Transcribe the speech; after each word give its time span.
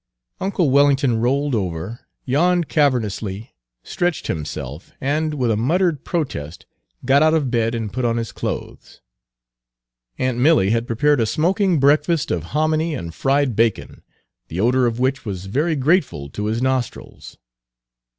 Uncle 0.39 0.71
Wellington 0.71 1.19
rolled 1.21 1.53
over, 1.53 2.07
yawned 2.25 2.67
cavernously, 2.67 3.53
stretched 3.83 4.25
himself, 4.25 4.91
and 4.99 5.35
with 5.35 5.51
a 5.51 5.55
muttered 5.55 6.03
protest 6.03 6.65
got 7.05 7.21
out 7.21 7.35
of 7.35 7.51
bed 7.51 7.75
and 7.75 7.93
put 7.93 8.03
on 8.03 8.17
his 8.17 8.31
clothes. 8.31 8.99
Aunt 10.17 10.39
Milly 10.39 10.71
had 10.71 10.87
prepared 10.87 11.19
a 11.21 11.27
smoking 11.27 11.79
breakfast 11.79 12.31
of 12.31 12.45
hominy 12.57 12.95
and 12.95 13.13
fried 13.13 13.55
bacon, 13.55 14.01
the 14.47 14.59
odor 14.59 14.87
of 14.87 14.97
which 14.99 15.23
was 15.23 15.45
very 15.45 15.75
grateful 15.75 16.29
to 16.31 16.45
his 16.45 16.63
nostrils. 16.63 17.37